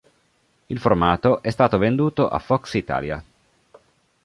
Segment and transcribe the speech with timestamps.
[0.65, 3.23] Il formato è stato venduto a Fox Italia.